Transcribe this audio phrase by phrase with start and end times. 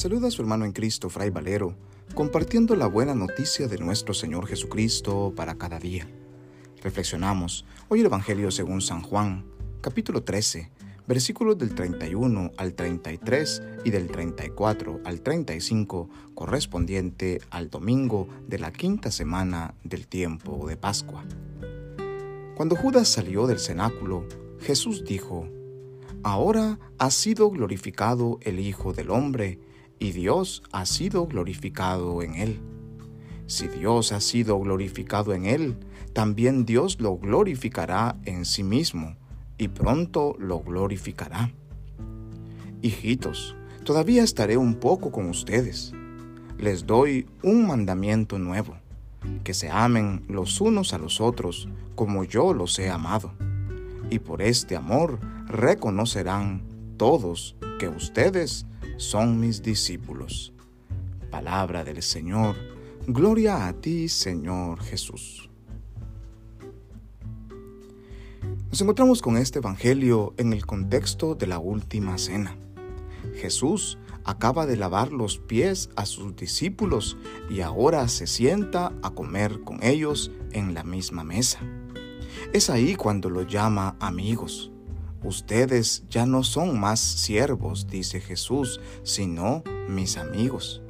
[0.00, 1.76] saluda a su hermano en Cristo, Fray Valero,
[2.14, 6.08] compartiendo la buena noticia de nuestro Señor Jesucristo para cada día.
[6.82, 9.44] Reflexionamos hoy el Evangelio según San Juan,
[9.82, 10.70] capítulo 13,
[11.06, 18.72] versículos del 31 al 33 y del 34 al 35, correspondiente al domingo de la
[18.72, 21.26] quinta semana del tiempo de Pascua.
[22.56, 24.26] Cuando Judas salió del cenáculo,
[24.60, 25.46] Jesús dijo,
[26.22, 29.58] Ahora ha sido glorificado el Hijo del Hombre,
[30.00, 32.60] y Dios ha sido glorificado en él.
[33.46, 35.76] Si Dios ha sido glorificado en él,
[36.14, 39.16] también Dios lo glorificará en sí mismo,
[39.58, 41.52] y pronto lo glorificará.
[42.80, 45.92] Hijitos, todavía estaré un poco con ustedes.
[46.56, 48.76] Les doy un mandamiento nuevo,
[49.44, 53.32] que se amen los unos a los otros como yo los he amado.
[54.08, 56.62] Y por este amor reconocerán
[56.96, 58.64] todos que ustedes
[59.00, 60.52] son mis discípulos.
[61.30, 62.54] Palabra del Señor,
[63.06, 65.48] gloria a ti Señor Jesús.
[68.68, 72.58] Nos encontramos con este Evangelio en el contexto de la última cena.
[73.36, 77.16] Jesús acaba de lavar los pies a sus discípulos
[77.48, 81.60] y ahora se sienta a comer con ellos en la misma mesa.
[82.52, 84.70] Es ahí cuando los llama amigos.
[85.22, 90.82] Ustedes ya no son más siervos, dice Jesús, sino mis amigos.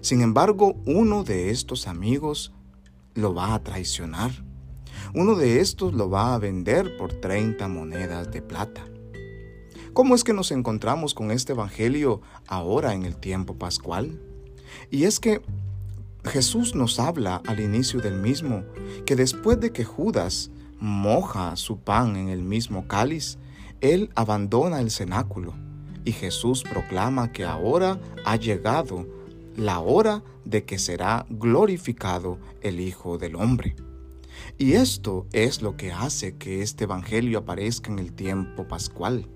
[0.00, 2.52] Sin embargo, uno de estos amigos
[3.14, 4.32] lo va a traicionar.
[5.14, 8.84] Uno de estos lo va a vender por 30 monedas de plata.
[9.92, 14.20] ¿Cómo es que nos encontramos con este Evangelio ahora en el tiempo pascual?
[14.90, 15.40] Y es que
[16.24, 18.64] Jesús nos habla al inicio del mismo
[19.06, 23.38] que después de que Judas moja su pan en el mismo cáliz,
[23.80, 25.54] él abandona el cenáculo
[26.04, 29.06] y Jesús proclama que ahora ha llegado
[29.56, 33.74] la hora de que será glorificado el Hijo del Hombre.
[34.58, 39.26] Y esto es lo que hace que este Evangelio aparezca en el tiempo pascual.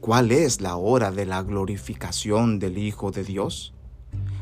[0.00, 3.74] ¿Cuál es la hora de la glorificación del Hijo de Dios?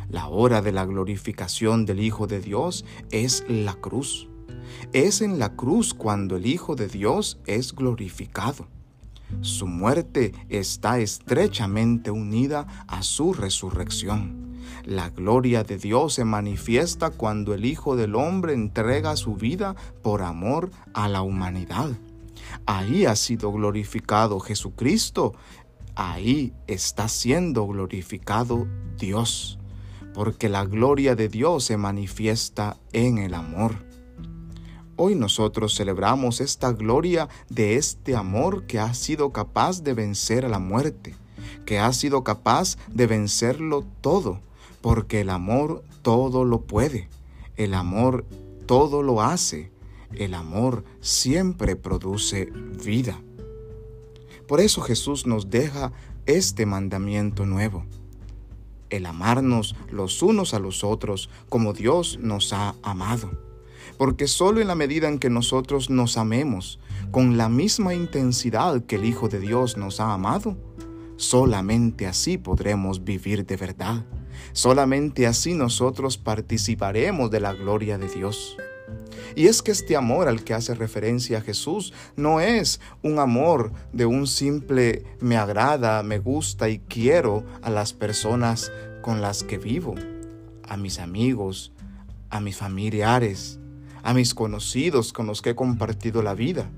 [0.08, 4.28] La hora de la glorificación del Hijo de Dios es la cruz.
[4.92, 8.68] Es en la cruz cuando el Hijo de Dios es glorificado.
[9.40, 14.50] Su muerte está estrechamente unida a su resurrección.
[14.84, 20.22] La gloria de Dios se manifiesta cuando el Hijo del Hombre entrega su vida por
[20.22, 21.90] amor a la humanidad.
[22.66, 25.34] Ahí ha sido glorificado Jesucristo.
[25.94, 28.66] Ahí está siendo glorificado
[28.98, 29.58] Dios.
[30.14, 33.89] Porque la gloria de Dios se manifiesta en el amor.
[35.02, 40.50] Hoy nosotros celebramos esta gloria de este amor que ha sido capaz de vencer a
[40.50, 41.14] la muerte,
[41.64, 44.42] que ha sido capaz de vencerlo todo,
[44.82, 47.08] porque el amor todo lo puede,
[47.56, 48.26] el amor
[48.66, 49.72] todo lo hace,
[50.12, 52.52] el amor siempre produce
[52.84, 53.18] vida.
[54.46, 55.92] Por eso Jesús nos deja
[56.26, 57.86] este mandamiento nuevo,
[58.90, 63.30] el amarnos los unos a los otros como Dios nos ha amado
[63.96, 66.78] porque solo en la medida en que nosotros nos amemos
[67.10, 70.56] con la misma intensidad que el Hijo de Dios nos ha amado,
[71.16, 74.04] solamente así podremos vivir de verdad.
[74.52, 78.56] Solamente así nosotros participaremos de la gloria de Dios.
[79.36, 84.06] Y es que este amor al que hace referencia Jesús no es un amor de
[84.06, 88.72] un simple me agrada, me gusta y quiero a las personas
[89.02, 89.94] con las que vivo,
[90.68, 91.72] a mis amigos,
[92.28, 93.59] a mis familiares,
[94.02, 96.70] a mis conocidos con los que he compartido la vida.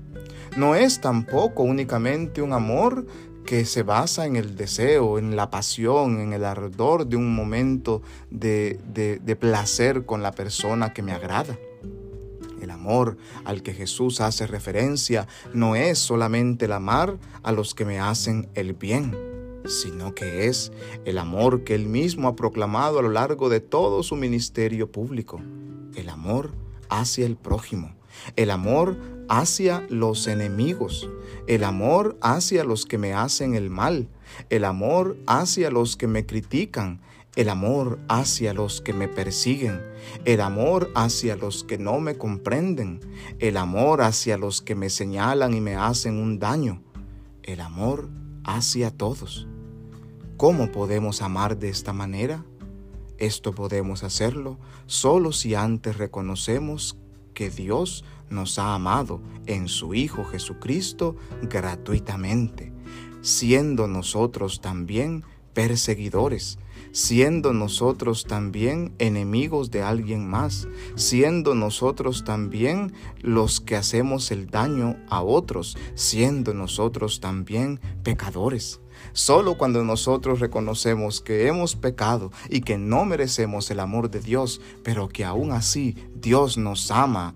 [0.55, 3.05] No es tampoco únicamente un amor
[3.43, 8.01] que se basa en el deseo, en la pasión, en el ardor de un momento
[8.29, 11.57] de, de, placer con la persona que me agrada.
[12.61, 17.83] El amor al que Jesús hace referencia no es solamente el amar a los que
[17.83, 19.17] me hacen el bien,
[19.65, 20.71] sino que es
[21.03, 25.41] el amor que Él mismo ha proclamado a lo largo de todo su ministerio público,
[25.95, 26.62] el amor
[26.93, 27.95] hacia el prójimo,
[28.35, 28.97] el amor
[29.27, 31.09] hacia los enemigos,
[31.47, 34.07] el amor hacia los que me hacen el mal,
[34.49, 37.01] el amor hacia los que me critican,
[37.35, 39.81] el amor hacia los que me persiguen,
[40.23, 42.99] el amor hacia los que no me comprenden,
[43.39, 46.83] el amor hacia los que me señalan y me hacen un daño,
[47.41, 48.09] el amor
[48.43, 49.47] hacia todos.
[50.37, 52.45] ¿Cómo podemos amar de esta manera?
[53.17, 56.97] Esto podemos hacerlo solo si antes reconocemos
[57.33, 62.71] que Dios nos ha amado en su Hijo Jesucristo gratuitamente,
[63.21, 65.23] siendo nosotros también
[65.53, 66.57] perseguidores,
[66.91, 74.97] siendo nosotros también enemigos de alguien más, siendo nosotros también los que hacemos el daño
[75.09, 78.79] a otros, siendo nosotros también pecadores.
[79.13, 84.61] Solo cuando nosotros reconocemos que hemos pecado y que no merecemos el amor de Dios,
[84.83, 87.35] pero que aún así Dios nos ama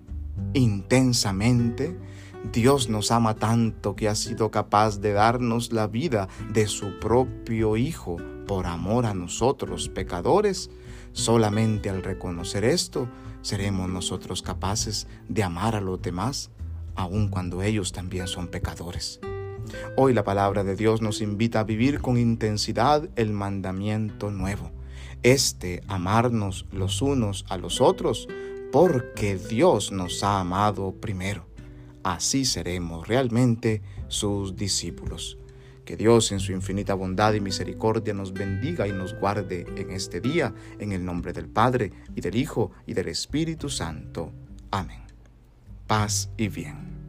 [0.53, 1.97] intensamente,
[2.51, 7.77] Dios nos ama tanto que ha sido capaz de darnos la vida de su propio
[7.77, 8.17] Hijo
[8.47, 10.69] por amor a nosotros, pecadores,
[11.11, 13.07] solamente al reconocer esto
[13.41, 16.51] seremos nosotros capaces de amar a los demás,
[16.95, 19.19] aun cuando ellos también son pecadores.
[19.95, 24.71] Hoy la palabra de Dios nos invita a vivir con intensidad el mandamiento nuevo,
[25.23, 28.27] este amarnos los unos a los otros,
[28.71, 31.45] porque Dios nos ha amado primero.
[32.03, 35.37] Así seremos realmente sus discípulos.
[35.83, 40.19] Que Dios en su infinita bondad y misericordia nos bendiga y nos guarde en este
[40.19, 44.33] día, en el nombre del Padre, y del Hijo, y del Espíritu Santo.
[44.69, 44.99] Amén.
[45.87, 47.06] Paz y bien.